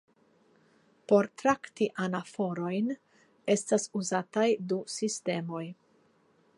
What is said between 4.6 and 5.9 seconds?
du sistemoj.